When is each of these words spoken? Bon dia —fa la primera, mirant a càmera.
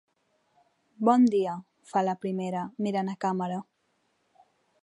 Bon 1.09 1.27
dia 1.35 1.53
—fa 1.91 2.03
la 2.09 2.17
primera, 2.25 2.65
mirant 2.87 3.15
a 3.15 3.19
càmera. 3.27 3.61